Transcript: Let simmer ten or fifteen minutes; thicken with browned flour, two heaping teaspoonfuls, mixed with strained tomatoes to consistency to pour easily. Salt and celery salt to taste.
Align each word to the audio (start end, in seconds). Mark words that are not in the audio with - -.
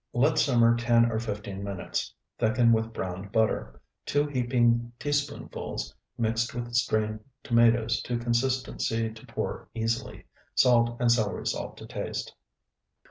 Let 0.13 0.39
simmer 0.39 0.75
ten 0.75 1.11
or 1.11 1.19
fifteen 1.19 1.63
minutes; 1.63 2.15
thicken 2.39 2.71
with 2.73 2.91
browned 2.91 3.31
flour, 3.31 3.79
two 4.03 4.25
heaping 4.25 4.91
teaspoonfuls, 4.97 5.93
mixed 6.17 6.55
with 6.55 6.73
strained 6.73 7.19
tomatoes 7.43 8.01
to 8.05 8.17
consistency 8.17 9.11
to 9.13 9.25
pour 9.27 9.67
easily. 9.75 10.25
Salt 10.55 10.97
and 10.99 11.11
celery 11.11 11.45
salt 11.45 11.77
to 11.77 11.85
taste. 11.85 12.33